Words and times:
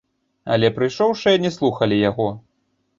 Але 0.55 0.71
прыйшоўшыя 0.79 1.43
не 1.47 1.55
слухалі 1.59 2.05
яго. 2.09 2.29